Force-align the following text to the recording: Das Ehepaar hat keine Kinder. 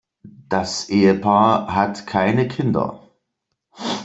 Das 0.49 0.89
Ehepaar 0.89 1.75
hat 1.75 2.07
keine 2.07 2.47
Kinder. 2.47 3.07